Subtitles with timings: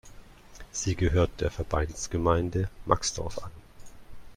[0.71, 3.51] Sie gehört der Verbandsgemeinde Maxdorf an.